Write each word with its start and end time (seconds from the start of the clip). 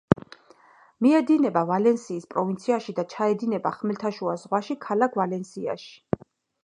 მიედინება 1.05 1.63
ვალენსიის 1.71 2.25
პროვინციაში 2.33 2.95
და 3.01 3.05
ჩაედინება 3.13 3.73
ხმელთაშუა 3.79 4.35
ზღვაში, 4.45 4.79
ქალაქ 4.87 5.21
ვალენსიაში. 5.23 5.93